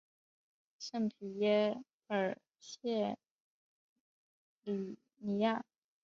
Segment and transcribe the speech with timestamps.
[0.79, 3.19] 圣皮耶尔谢
[4.63, 5.63] 里尼亚。